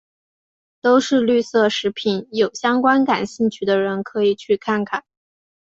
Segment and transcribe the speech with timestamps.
[0.81, 5.03] 都是绿色食品有相关感兴趣的人可以去看看。